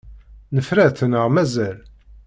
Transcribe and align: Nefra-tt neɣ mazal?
Nefra-tt 0.55 1.07
neɣ 1.11 1.25
mazal? 1.33 1.77